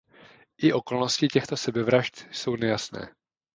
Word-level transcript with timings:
I 0.59 0.73
okolnosti 0.73 1.27
těchto 1.27 1.57
sebevražd 1.57 2.27
jsou 2.35 2.55
nejasné. 2.55 3.15